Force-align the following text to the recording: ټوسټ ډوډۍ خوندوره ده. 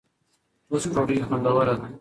ټوسټ 0.67 0.91
ډوډۍ 0.95 1.17
خوندوره 1.27 1.73
ده. 1.79 1.87